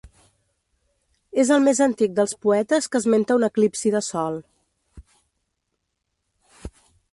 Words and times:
És 1.43 1.51
el 1.57 1.61
més 1.65 1.81
antic 1.87 2.15
dels 2.21 2.33
poetes 2.45 2.89
que 2.95 3.01
esmenta 3.05 3.37
un 3.41 3.47
eclipsi 3.49 3.93
de 3.99 4.03
sol. 4.09 4.41